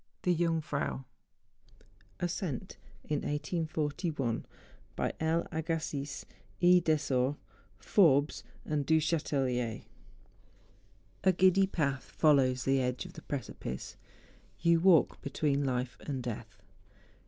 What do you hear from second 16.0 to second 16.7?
and death.